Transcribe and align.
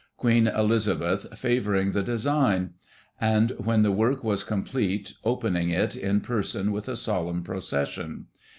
Queen 0.17 0.47
Elizabeth 0.47 1.27
favouring 1.37 1.91
the 1.91 2.01
design; 2.01 2.71
and, 3.19 3.51
when 3.59 3.83
the 3.83 3.91
work 3.91 4.23
was 4.23 4.43
complete, 4.43 5.13
opening 5.23 5.69
it 5.69 5.95
in 5.95 6.21
person 6.21 6.71
with 6.71 6.89
a 6.89 6.97
solemn 6.97 7.43
procession. 7.43 8.25